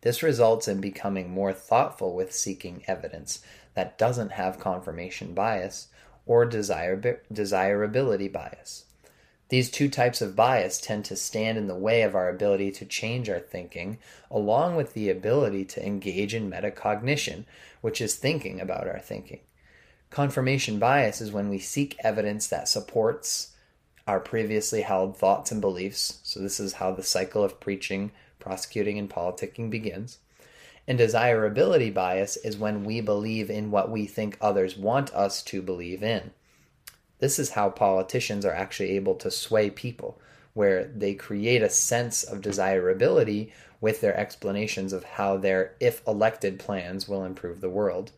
This 0.00 0.22
results 0.22 0.66
in 0.66 0.80
becoming 0.80 1.28
more 1.28 1.52
thoughtful 1.52 2.14
with 2.14 2.32
seeking 2.32 2.82
evidence 2.88 3.42
that 3.74 3.98
doesn't 3.98 4.32
have 4.32 4.58
confirmation 4.58 5.34
bias 5.34 5.88
or 6.24 6.46
desirability 6.46 8.28
bias. 8.28 8.86
These 9.48 9.70
two 9.70 9.88
types 9.88 10.20
of 10.20 10.34
bias 10.34 10.80
tend 10.80 11.04
to 11.04 11.16
stand 11.16 11.56
in 11.56 11.68
the 11.68 11.76
way 11.76 12.02
of 12.02 12.16
our 12.16 12.28
ability 12.28 12.72
to 12.72 12.84
change 12.84 13.30
our 13.30 13.38
thinking, 13.38 13.98
along 14.30 14.74
with 14.74 14.92
the 14.92 15.08
ability 15.08 15.64
to 15.66 15.86
engage 15.86 16.34
in 16.34 16.50
metacognition, 16.50 17.44
which 17.80 18.00
is 18.00 18.16
thinking 18.16 18.60
about 18.60 18.88
our 18.88 18.98
thinking. 18.98 19.40
Confirmation 20.10 20.78
bias 20.78 21.20
is 21.20 21.30
when 21.30 21.48
we 21.48 21.58
seek 21.58 21.96
evidence 22.00 22.48
that 22.48 22.68
supports 22.68 23.52
our 24.06 24.18
previously 24.18 24.82
held 24.82 25.16
thoughts 25.16 25.52
and 25.52 25.60
beliefs. 25.60 26.20
So, 26.22 26.40
this 26.40 26.58
is 26.58 26.74
how 26.74 26.92
the 26.92 27.02
cycle 27.02 27.44
of 27.44 27.60
preaching, 27.60 28.12
prosecuting, 28.38 28.98
and 28.98 29.10
politicking 29.10 29.70
begins. 29.70 30.18
And 30.88 30.98
desirability 30.98 31.90
bias 31.90 32.36
is 32.36 32.56
when 32.56 32.84
we 32.84 33.00
believe 33.00 33.50
in 33.50 33.70
what 33.70 33.90
we 33.90 34.06
think 34.06 34.38
others 34.40 34.76
want 34.76 35.12
us 35.12 35.42
to 35.44 35.60
believe 35.60 36.02
in. 36.02 36.30
This 37.18 37.38
is 37.38 37.50
how 37.50 37.70
politicians 37.70 38.44
are 38.44 38.52
actually 38.54 38.90
able 38.92 39.14
to 39.16 39.30
sway 39.30 39.70
people, 39.70 40.20
where 40.54 40.84
they 40.84 41.14
create 41.14 41.62
a 41.62 41.70
sense 41.70 42.22
of 42.22 42.42
desirability 42.42 43.52
with 43.80 44.00
their 44.00 44.16
explanations 44.16 44.92
of 44.92 45.04
how 45.04 45.36
their, 45.36 45.74
if 45.80 46.06
elected, 46.06 46.58
plans 46.58 47.08
will 47.08 47.24
improve 47.24 47.60
the 47.60 47.70
world. 47.70 48.12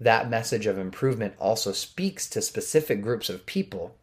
That 0.00 0.30
message 0.30 0.66
of 0.66 0.78
improvement 0.78 1.34
also 1.38 1.72
speaks 1.72 2.28
to 2.30 2.42
specific 2.42 3.02
groups 3.02 3.28
of 3.28 3.46
people, 3.46 3.96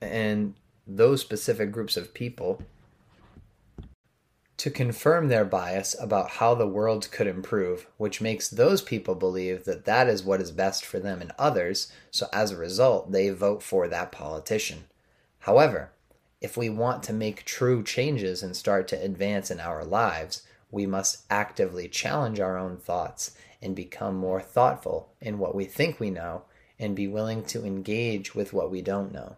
and 0.00 0.54
those 0.86 1.20
specific 1.20 1.70
groups 1.72 1.96
of 1.96 2.14
people 2.14 2.62
to 4.60 4.70
confirm 4.70 5.28
their 5.28 5.46
bias 5.46 5.96
about 5.98 6.32
how 6.32 6.54
the 6.54 6.66
world 6.66 7.10
could 7.10 7.26
improve, 7.26 7.86
which 7.96 8.20
makes 8.20 8.46
those 8.46 8.82
people 8.82 9.14
believe 9.14 9.64
that 9.64 9.86
that 9.86 10.06
is 10.06 10.22
what 10.22 10.38
is 10.38 10.50
best 10.50 10.84
for 10.84 10.98
them 10.98 11.22
and 11.22 11.32
others, 11.38 11.90
so 12.10 12.26
as 12.30 12.50
a 12.50 12.58
result, 12.58 13.10
they 13.10 13.30
vote 13.30 13.62
for 13.62 13.88
that 13.88 14.12
politician. 14.12 14.84
However, 15.38 15.92
if 16.42 16.58
we 16.58 16.68
want 16.68 17.02
to 17.04 17.14
make 17.14 17.46
true 17.46 17.82
changes 17.82 18.42
and 18.42 18.54
start 18.54 18.86
to 18.88 19.02
advance 19.02 19.50
in 19.50 19.60
our 19.60 19.82
lives, 19.82 20.42
we 20.70 20.84
must 20.84 21.24
actively 21.30 21.88
challenge 21.88 22.38
our 22.38 22.58
own 22.58 22.76
thoughts 22.76 23.34
and 23.62 23.74
become 23.74 24.14
more 24.14 24.42
thoughtful 24.42 25.14
in 25.22 25.38
what 25.38 25.54
we 25.54 25.64
think 25.64 25.98
we 25.98 26.10
know 26.10 26.42
and 26.78 26.94
be 26.94 27.08
willing 27.08 27.44
to 27.44 27.64
engage 27.64 28.34
with 28.34 28.52
what 28.52 28.70
we 28.70 28.82
don't 28.82 29.10
know. 29.10 29.36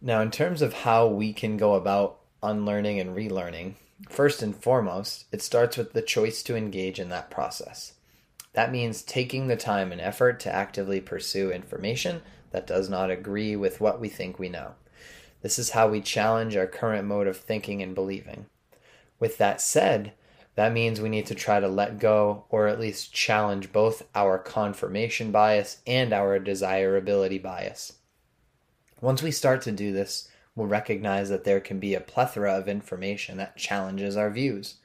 Now, 0.00 0.20
in 0.20 0.32
terms 0.32 0.62
of 0.62 0.72
how 0.72 1.06
we 1.06 1.32
can 1.32 1.56
go 1.56 1.74
about 1.74 2.21
unlearning 2.42 3.00
and 3.00 3.16
relearning, 3.16 3.74
first 4.08 4.42
and 4.42 4.54
foremost, 4.56 5.26
it 5.32 5.42
starts 5.42 5.76
with 5.76 5.92
the 5.92 6.02
choice 6.02 6.42
to 6.42 6.56
engage 6.56 6.98
in 6.98 7.08
that 7.10 7.30
process. 7.30 7.92
That 8.52 8.72
means 8.72 9.02
taking 9.02 9.46
the 9.46 9.56
time 9.56 9.92
and 9.92 10.00
effort 10.00 10.40
to 10.40 10.54
actively 10.54 11.00
pursue 11.00 11.50
information 11.50 12.22
that 12.50 12.66
does 12.66 12.90
not 12.90 13.10
agree 13.10 13.56
with 13.56 13.80
what 13.80 14.00
we 14.00 14.08
think 14.08 14.38
we 14.38 14.48
know. 14.48 14.74
This 15.40 15.58
is 15.58 15.70
how 15.70 15.88
we 15.88 16.00
challenge 16.00 16.56
our 16.56 16.66
current 16.66 17.06
mode 17.06 17.26
of 17.26 17.36
thinking 17.36 17.82
and 17.82 17.94
believing. 17.94 18.46
With 19.18 19.38
that 19.38 19.60
said, 19.60 20.12
that 20.54 20.72
means 20.72 21.00
we 21.00 21.08
need 21.08 21.26
to 21.26 21.34
try 21.34 21.60
to 21.60 21.68
let 21.68 21.98
go 21.98 22.44
or 22.50 22.68
at 22.68 22.78
least 22.78 23.14
challenge 23.14 23.72
both 23.72 24.02
our 24.14 24.38
confirmation 24.38 25.30
bias 25.30 25.78
and 25.86 26.12
our 26.12 26.38
desirability 26.38 27.38
bias. 27.38 27.94
Once 29.00 29.22
we 29.22 29.30
start 29.30 29.62
to 29.62 29.72
do 29.72 29.92
this, 29.92 30.28
will 30.54 30.66
recognize 30.66 31.28
that 31.28 31.44
there 31.44 31.60
can 31.60 31.78
be 31.78 31.94
a 31.94 32.00
plethora 32.00 32.52
of 32.52 32.68
information 32.68 33.38
that 33.38 33.56
challenges 33.56 34.16
our 34.16 34.30
views. 34.30 34.76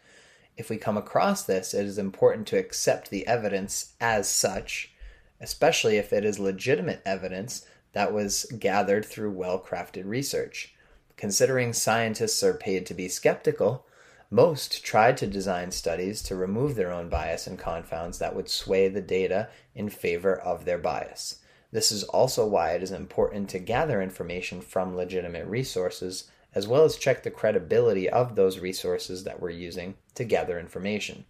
If 0.56 0.70
we 0.70 0.78
come 0.78 0.98
across 0.98 1.44
this, 1.44 1.74
it 1.74 1.86
is 1.86 1.98
important 1.98 2.48
to 2.48 2.58
accept 2.58 3.10
the 3.10 3.28
evidence 3.28 3.94
as 4.02 4.28
such, 4.28 4.92
especially 5.40 5.98
if 5.98 6.12
it 6.12 6.26
is 6.26 6.40
legitimate 6.40 7.02
evidence 7.06 7.66
that 7.94 8.14
was 8.14 8.46
gathered 8.60 9.06
through 9.06 9.32
well 9.32 9.60
crafted 9.60 10.06
research. 10.06 10.74
Considering 11.16 11.74
scientists 11.74 12.44
are 12.44 12.54
paid 12.54 12.86
to 12.86 12.94
be 12.94 13.08
skeptical, 13.08 13.86
most 14.30 14.84
tried 14.84 15.18
to 15.18 15.28
design 15.28 15.72
studies 15.72 16.22
to 16.22 16.36
remove 16.36 16.76
their 16.76 16.92
own 16.92 17.10
bias 17.10 17.48
and 17.48 17.58
confounds 17.58 18.20
that 18.20 18.36
would 18.36 18.50
sway 18.50 18.88
the 18.88 19.02
data 19.02 19.50
in 19.74 19.90
favor 19.90 20.36
of 20.36 20.66
their 20.66 20.78
bias. 20.78 21.40
This 21.72 21.92
is 21.92 22.04
also 22.06 22.46
why 22.46 22.72
it 22.72 22.84
is 22.84 22.92
important 22.92 23.50
to 23.50 23.60
gather 23.60 24.02
information 24.02 24.62
from 24.62 24.96
legitimate 24.96 25.46
resources, 25.48 26.30
as 26.56 26.68
well 26.68 26.84
as 26.84 26.96
check 26.96 27.24
the 27.24 27.32
credibility 27.32 28.10
of 28.10 28.36
those 28.36 28.60
resources 28.60 29.26
that 29.26 29.42
we're 29.42 29.50
using 29.50 29.96
to 30.16 30.24
gather 30.24 30.60
information. 30.60 31.26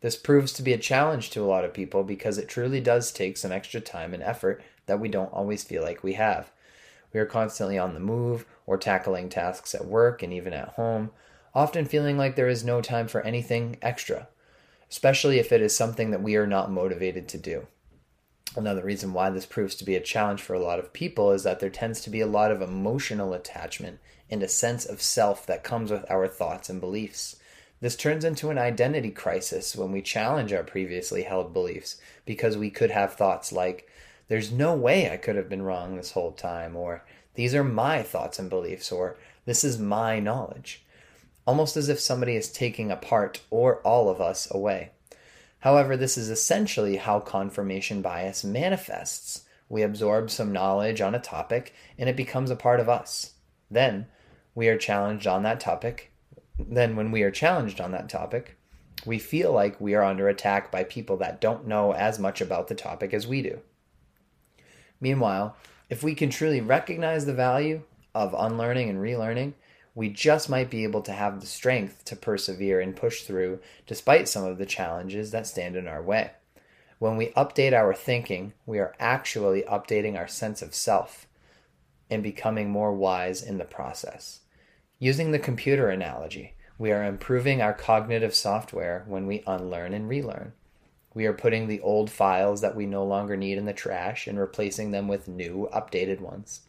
This 0.00 0.16
proves 0.16 0.52
to 0.54 0.62
be 0.62 0.72
a 0.72 0.78
challenge 0.78 1.30
to 1.30 1.42
a 1.42 1.46
lot 1.46 1.64
of 1.64 1.74
people 1.74 2.04
because 2.04 2.38
it 2.38 2.48
truly 2.48 2.80
does 2.80 3.12
take 3.12 3.36
some 3.36 3.52
extra 3.52 3.80
time 3.80 4.14
and 4.14 4.22
effort 4.22 4.62
that 4.86 5.00
we 5.00 5.08
don't 5.08 5.32
always 5.32 5.64
feel 5.64 5.82
like 5.82 6.02
we 6.02 6.14
have. 6.14 6.50
We 7.12 7.20
are 7.20 7.26
constantly 7.26 7.78
on 7.78 7.94
the 7.94 8.00
move 8.00 8.46
or 8.66 8.78
tackling 8.78 9.28
tasks 9.28 9.74
at 9.74 9.86
work 9.86 10.22
and 10.22 10.32
even 10.32 10.52
at 10.52 10.70
home, 10.70 11.10
often 11.54 11.86
feeling 11.86 12.18
like 12.18 12.36
there 12.36 12.48
is 12.48 12.64
no 12.64 12.80
time 12.80 13.08
for 13.08 13.22
anything 13.22 13.78
extra, 13.82 14.28
especially 14.90 15.38
if 15.38 15.52
it 15.52 15.62
is 15.62 15.74
something 15.74 16.10
that 16.10 16.22
we 16.22 16.36
are 16.36 16.46
not 16.46 16.70
motivated 16.70 17.28
to 17.28 17.38
do. 17.38 17.66
Another 18.56 18.82
reason 18.82 19.12
why 19.12 19.28
this 19.28 19.44
proves 19.44 19.74
to 19.76 19.84
be 19.84 19.96
a 19.96 20.00
challenge 20.00 20.40
for 20.40 20.54
a 20.54 20.62
lot 20.62 20.78
of 20.78 20.94
people 20.94 21.30
is 21.32 21.42
that 21.42 21.60
there 21.60 21.68
tends 21.68 22.00
to 22.00 22.10
be 22.10 22.22
a 22.22 22.26
lot 22.26 22.50
of 22.50 22.62
emotional 22.62 23.34
attachment 23.34 23.98
and 24.30 24.42
a 24.42 24.48
sense 24.48 24.86
of 24.86 25.02
self 25.02 25.44
that 25.44 25.62
comes 25.62 25.90
with 25.90 26.10
our 26.10 26.26
thoughts 26.26 26.70
and 26.70 26.80
beliefs. 26.80 27.36
This 27.80 27.96
turns 27.96 28.24
into 28.24 28.48
an 28.48 28.56
identity 28.56 29.10
crisis 29.10 29.76
when 29.76 29.92
we 29.92 30.00
challenge 30.00 30.54
our 30.54 30.62
previously 30.62 31.24
held 31.24 31.52
beliefs 31.52 31.98
because 32.24 32.56
we 32.56 32.70
could 32.70 32.90
have 32.90 33.12
thoughts 33.12 33.52
like, 33.52 33.86
there's 34.28 34.50
no 34.50 34.74
way 34.74 35.10
I 35.10 35.18
could 35.18 35.36
have 35.36 35.50
been 35.50 35.62
wrong 35.62 35.96
this 35.96 36.12
whole 36.12 36.32
time, 36.32 36.74
or 36.74 37.04
these 37.34 37.54
are 37.54 37.62
my 37.62 38.02
thoughts 38.02 38.38
and 38.38 38.48
beliefs, 38.48 38.90
or 38.90 39.18
this 39.44 39.62
is 39.62 39.78
my 39.78 40.18
knowledge. 40.18 40.82
Almost 41.46 41.76
as 41.76 41.90
if 41.90 42.00
somebody 42.00 42.34
is 42.34 42.50
taking 42.50 42.90
a 42.90 42.96
part 42.96 43.42
or 43.50 43.76
all 43.82 44.08
of 44.08 44.20
us 44.20 44.48
away. 44.50 44.90
However, 45.66 45.96
this 45.96 46.16
is 46.16 46.30
essentially 46.30 46.94
how 46.94 47.18
confirmation 47.18 48.00
bias 48.00 48.44
manifests. 48.44 49.46
We 49.68 49.82
absorb 49.82 50.30
some 50.30 50.52
knowledge 50.52 51.00
on 51.00 51.12
a 51.12 51.18
topic 51.18 51.74
and 51.98 52.08
it 52.08 52.14
becomes 52.14 52.52
a 52.52 52.54
part 52.54 52.78
of 52.78 52.88
us. 52.88 53.32
Then 53.68 54.06
we 54.54 54.68
are 54.68 54.78
challenged 54.78 55.26
on 55.26 55.42
that 55.42 55.58
topic. 55.58 56.12
Then, 56.56 56.94
when 56.94 57.10
we 57.10 57.24
are 57.24 57.32
challenged 57.32 57.80
on 57.80 57.90
that 57.90 58.08
topic, 58.08 58.56
we 59.04 59.18
feel 59.18 59.50
like 59.50 59.80
we 59.80 59.96
are 59.96 60.04
under 60.04 60.28
attack 60.28 60.70
by 60.70 60.84
people 60.84 61.16
that 61.16 61.40
don't 61.40 61.66
know 61.66 61.92
as 61.92 62.20
much 62.20 62.40
about 62.40 62.68
the 62.68 62.76
topic 62.76 63.12
as 63.12 63.26
we 63.26 63.42
do. 63.42 63.58
Meanwhile, 65.00 65.56
if 65.90 66.00
we 66.00 66.14
can 66.14 66.30
truly 66.30 66.60
recognize 66.60 67.26
the 67.26 67.34
value 67.34 67.82
of 68.14 68.36
unlearning 68.38 68.88
and 68.88 69.00
relearning, 69.00 69.54
we 69.96 70.10
just 70.10 70.50
might 70.50 70.68
be 70.68 70.84
able 70.84 71.00
to 71.00 71.12
have 71.12 71.40
the 71.40 71.46
strength 71.46 72.04
to 72.04 72.14
persevere 72.14 72.80
and 72.80 72.94
push 72.94 73.22
through 73.22 73.58
despite 73.86 74.28
some 74.28 74.44
of 74.44 74.58
the 74.58 74.66
challenges 74.66 75.30
that 75.30 75.46
stand 75.46 75.74
in 75.74 75.88
our 75.88 76.02
way. 76.02 76.30
When 76.98 77.16
we 77.16 77.28
update 77.28 77.72
our 77.72 77.94
thinking, 77.94 78.52
we 78.66 78.78
are 78.78 78.94
actually 79.00 79.62
updating 79.62 80.14
our 80.16 80.28
sense 80.28 80.60
of 80.60 80.74
self 80.74 81.26
and 82.10 82.22
becoming 82.22 82.68
more 82.68 82.92
wise 82.92 83.42
in 83.42 83.56
the 83.56 83.64
process. 83.64 84.40
Using 84.98 85.32
the 85.32 85.38
computer 85.38 85.88
analogy, 85.88 86.54
we 86.78 86.92
are 86.92 87.02
improving 87.02 87.62
our 87.62 87.72
cognitive 87.72 88.34
software 88.34 89.02
when 89.08 89.26
we 89.26 89.44
unlearn 89.46 89.94
and 89.94 90.06
relearn. 90.06 90.52
We 91.14 91.24
are 91.24 91.32
putting 91.32 91.68
the 91.68 91.80
old 91.80 92.10
files 92.10 92.60
that 92.60 92.76
we 92.76 92.84
no 92.84 93.02
longer 93.02 93.34
need 93.34 93.56
in 93.56 93.64
the 93.64 93.72
trash 93.72 94.26
and 94.26 94.38
replacing 94.38 94.90
them 94.90 95.08
with 95.08 95.26
new, 95.26 95.70
updated 95.72 96.20
ones. 96.20 96.60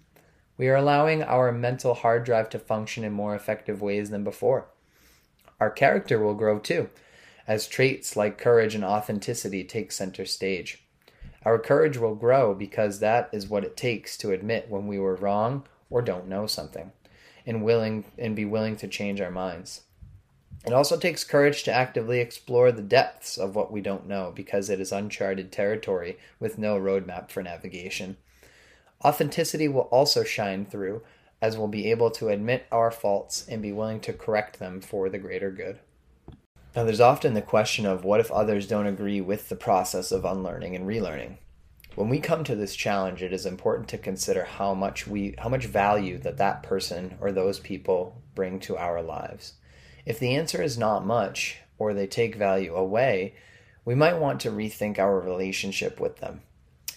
We 0.58 0.70
are 0.70 0.76
allowing 0.76 1.22
our 1.22 1.52
mental 1.52 1.94
hard 1.94 2.24
drive 2.24 2.50
to 2.50 2.60
function 2.60 3.04
in 3.04 3.14
more 3.14 3.36
effective 3.36 3.82
ways 3.82 4.10
than 4.10 4.24
before. 4.24 4.68
Our 5.60 5.70
character 5.70 6.20
will 6.20 6.34
grow 6.34 6.60
too, 6.60 6.90
as 7.48 7.68
traits 7.68 8.16
like 8.16 8.38
courage 8.38 8.76
and 8.76 8.84
authenticity 8.84 9.64
take 9.64 9.92
center 9.92 10.26
stage. 10.26 10.84
Our 11.46 11.60
courage 11.60 11.98
will 11.98 12.16
grow 12.16 12.54
because 12.54 13.00
that 13.00 13.30
is 13.32 13.48
what 13.48 13.64
it 13.64 13.78
takes 13.78 14.18
to 14.18 14.32
admit 14.32 14.70
when 14.70 14.88
we 14.88 15.00
were 15.00 15.16
wrong 15.16 15.66
or 15.90 16.02
don't 16.02 16.28
know 16.28 16.48
something 16.48 16.92
and 17.46 17.64
willing 17.64 18.06
and 18.18 18.36
be 18.36 18.46
willing 18.46 18.76
to 18.78 18.88
change 18.88 19.22
our 19.22 19.32
minds. 19.32 19.82
It 20.66 20.74
also 20.74 20.98
takes 20.98 21.24
courage 21.24 21.64
to 21.64 21.72
actively 21.72 22.20
explore 22.20 22.72
the 22.72 22.82
depths 22.82 23.38
of 23.38 23.56
what 23.56 23.72
we 23.72 23.80
don't 23.80 24.08
know 24.08 24.34
because 24.36 24.70
it 24.70 24.82
is 24.82 24.92
uncharted 24.92 25.52
territory 25.52 26.18
with 26.40 26.58
no 26.58 26.78
roadmap 26.78 27.30
for 27.30 27.42
navigation. 27.42 28.18
Authenticity 29.04 29.68
will 29.68 29.82
also 29.92 30.24
shine 30.24 30.66
through, 30.66 31.04
as 31.42 31.58
we'll 31.58 31.68
be 31.68 31.92
able 31.92 32.10
to 32.12 32.30
admit 32.30 32.66
our 32.72 32.90
faults 32.90 33.48
and 33.48 33.62
be 33.62 33.72
willing 33.72 34.00
to 34.02 34.14
correct 34.14 34.60
them 34.60 34.82
for 34.82 35.10
the 35.10 35.20
greater 35.20 35.52
good. 35.52 35.80
Now, 36.76 36.84
there's 36.84 37.02
often 37.02 37.34
the 37.34 37.42
question 37.42 37.86
of 37.86 38.04
what 38.04 38.20
if 38.20 38.32
others 38.32 38.68
don't 38.68 38.88
agree 38.88 39.22
with 39.22 39.50
the 39.50 39.56
process 39.56 40.12
of 40.12 40.26
unlearning 40.26 40.76
and 40.76 40.88
relearning? 40.88 41.38
When 41.96 42.10
we 42.10 42.20
come 42.20 42.44
to 42.44 42.56
this 42.56 42.76
challenge, 42.76 43.24
it 43.24 43.34
is 43.34 43.48
important 43.48 43.88
to 43.90 43.98
consider 43.98 44.44
how 44.44 44.76
much 44.76 45.08
we 45.08 45.34
how 45.40 45.50
much 45.50 45.66
value 45.66 46.20
that 46.20 46.38
that 46.38 46.62
person 46.62 47.18
or 47.20 47.32
those 47.32 47.60
people 47.60 48.22
bring 48.36 48.60
to 48.60 48.78
our 48.78 49.02
lives. 49.02 49.54
If 50.06 50.20
the 50.20 50.36
answer 50.36 50.62
is 50.62 50.78
not 50.78 51.08
much 51.08 51.58
or 51.80 51.96
they 51.96 52.06
take 52.06 52.36
value 52.36 52.76
away, 52.76 53.34
we 53.84 53.96
might 53.96 54.20
want 54.20 54.42
to 54.42 54.52
rethink 54.52 55.00
our 55.00 55.20
relationship 55.20 56.00
with 56.00 56.18
them. 56.18 56.42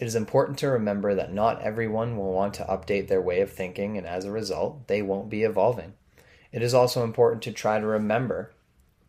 It 0.00 0.06
is 0.06 0.14
important 0.14 0.56
to 0.60 0.70
remember 0.70 1.14
that 1.14 1.30
not 1.30 1.60
everyone 1.60 2.16
will 2.16 2.32
want 2.32 2.54
to 2.54 2.64
update 2.64 3.08
their 3.08 3.20
way 3.20 3.42
of 3.42 3.52
thinking, 3.52 3.98
and 3.98 4.06
as 4.06 4.24
a 4.24 4.32
result, 4.32 4.88
they 4.88 5.02
won't 5.02 5.28
be 5.28 5.42
evolving. 5.42 5.92
It 6.52 6.62
is 6.62 6.72
also 6.72 7.04
important 7.04 7.42
to 7.42 7.52
try 7.52 7.78
to 7.78 7.86
remember 7.86 8.50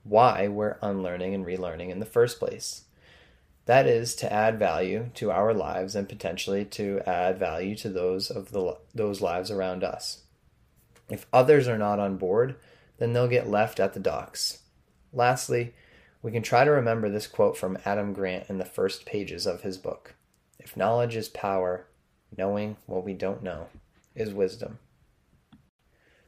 why 0.03 0.50
we're 0.50 0.77
unlearning 0.81 1.33
and 1.33 1.45
relearning 1.45 1.91
in 1.91 2.00
the 2.00 2.05
first 2.05 2.39
place. 2.39 2.83
That 3.67 3.88
is 3.88 4.15
to 4.15 4.33
add 4.33 4.60
value 4.60 5.12
to 5.13 5.31
our 5.31 5.53
lives 5.53 5.95
and 5.95 6.10
potentially 6.10 6.65
to 6.65 7.00
add 7.05 7.39
value 7.39 7.75
to 7.77 7.89
those 7.89 8.29
of 8.29 8.51
the 8.51 8.77
those 8.93 9.21
lives 9.21 9.50
around 9.50 9.86
us. 9.86 10.24
If 11.10 11.25
others 11.31 11.69
are 11.69 11.77
not 11.77 12.00
on 12.00 12.17
board, 12.17 12.57
then 12.98 13.13
they'll 13.13 13.29
get 13.29 13.50
left 13.50 13.79
at 13.79 13.93
the 13.93 14.00
docks. 14.01 14.63
Lastly, 15.13 15.74
we 16.21 16.33
can 16.33 16.43
try 16.43 16.65
to 16.65 16.71
remember 16.71 17.10
this 17.10 17.27
quote 17.27 17.55
from 17.55 17.77
Adam 17.86 18.12
Grant 18.12 18.50
in 18.50 18.57
the 18.57 18.65
first 18.65 19.05
pages 19.05 19.48
of 19.48 19.62
his 19.62 19.77
book. 19.77 20.15
If 20.63 20.77
knowledge 20.77 21.15
is 21.15 21.29
power, 21.29 21.87
knowing 22.37 22.77
what 22.85 23.03
we 23.03 23.13
don't 23.13 23.43
know 23.43 23.67
is 24.15 24.33
wisdom. 24.33 24.79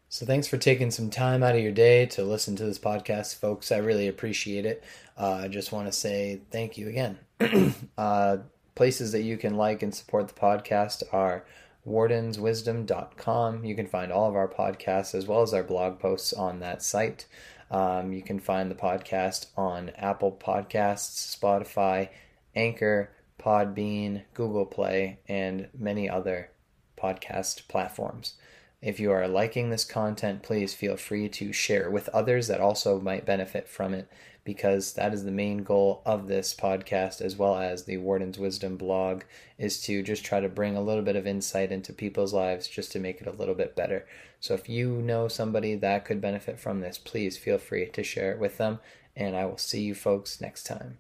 So, 0.09 0.25
thanks 0.25 0.47
for 0.47 0.57
taking 0.57 0.91
some 0.91 1.09
time 1.09 1.41
out 1.41 1.55
of 1.55 1.61
your 1.61 1.71
day 1.71 2.05
to 2.07 2.23
listen 2.23 2.55
to 2.57 2.65
this 2.65 2.77
podcast, 2.77 3.35
folks. 3.39 3.71
I 3.71 3.77
really 3.77 4.07
appreciate 4.07 4.65
it. 4.65 4.83
Uh, 5.17 5.41
I 5.43 5.47
just 5.47 5.71
want 5.71 5.87
to 5.87 5.91
say 5.91 6.41
thank 6.51 6.77
you 6.77 6.87
again. 6.87 7.17
uh, 7.97 8.37
places 8.75 9.11
that 9.11 9.23
you 9.23 9.37
can 9.37 9.55
like 9.55 9.81
and 9.81 9.93
support 9.93 10.27
the 10.27 10.39
podcast 10.39 11.01
are 11.11 11.45
wardenswisdom.com. 11.87 13.65
You 13.65 13.75
can 13.75 13.87
find 13.87 14.11
all 14.11 14.29
of 14.29 14.35
our 14.35 14.47
podcasts 14.47 15.15
as 15.15 15.27
well 15.27 15.41
as 15.41 15.53
our 15.53 15.63
blog 15.63 15.99
posts 15.99 16.31
on 16.31 16.59
that 16.59 16.83
site. 16.83 17.25
Um, 17.71 18.13
you 18.13 18.21
can 18.21 18.39
find 18.39 18.69
the 18.69 18.75
podcast 18.75 19.47
on 19.57 19.89
Apple 19.97 20.31
Podcasts, 20.31 21.35
Spotify, 21.35 22.09
Anchor, 22.55 23.09
Podbean, 23.39 24.23
Google 24.33 24.65
Play, 24.65 25.19
and 25.27 25.69
many 25.77 26.09
other 26.09 26.51
podcast 26.97 27.67
platforms. 27.67 28.35
If 28.81 28.99
you 28.99 29.11
are 29.11 29.27
liking 29.27 29.69
this 29.69 29.85
content, 29.85 30.43
please 30.43 30.73
feel 30.73 30.97
free 30.97 31.29
to 31.29 31.53
share 31.53 31.89
with 31.89 32.09
others 32.09 32.47
that 32.47 32.59
also 32.59 32.99
might 32.99 33.25
benefit 33.25 33.69
from 33.69 33.93
it 33.93 34.09
because 34.43 34.93
that 34.93 35.13
is 35.13 35.23
the 35.23 35.31
main 35.31 35.63
goal 35.63 36.01
of 36.05 36.27
this 36.27 36.53
podcast 36.53 37.21
as 37.21 37.37
well 37.37 37.57
as 37.57 37.85
the 37.85 37.97
Warden's 37.97 38.37
Wisdom 38.37 38.75
blog 38.75 39.23
is 39.57 39.81
to 39.83 40.03
just 40.03 40.25
try 40.25 40.41
to 40.41 40.49
bring 40.49 40.75
a 40.75 40.81
little 40.81 41.01
bit 41.01 41.15
of 41.15 41.25
insight 41.25 41.71
into 41.71 41.93
people's 41.93 42.33
lives 42.33 42.67
just 42.67 42.91
to 42.91 42.99
make 42.99 43.21
it 43.21 43.27
a 43.27 43.31
little 43.31 43.55
bit 43.55 43.75
better. 43.75 44.05
So 44.41 44.53
if 44.53 44.67
you 44.67 45.01
know 45.01 45.29
somebody 45.29 45.75
that 45.75 46.03
could 46.03 46.19
benefit 46.19 46.59
from 46.59 46.81
this, 46.81 46.97
please 46.97 47.37
feel 47.37 47.57
free 47.57 47.85
to 47.85 48.03
share 48.03 48.33
it 48.33 48.39
with 48.39 48.57
them 48.57 48.79
and 49.15 49.35
I 49.35 49.45
will 49.45 49.57
see 49.57 49.81
you 49.81 49.95
folks 49.95 50.41
next 50.41 50.63
time. 50.63 50.97